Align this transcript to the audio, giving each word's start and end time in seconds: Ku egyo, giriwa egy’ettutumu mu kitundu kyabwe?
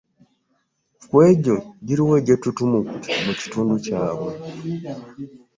Ku 1.07 1.15
egyo, 1.29 1.55
giriwa 1.85 2.15
egy’ettutumu 2.19 2.77
mu 3.25 3.31
kitundu 3.39 3.75
kyabwe? 3.85 4.31